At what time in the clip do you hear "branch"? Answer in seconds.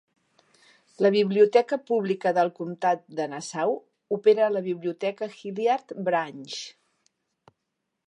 6.09-6.61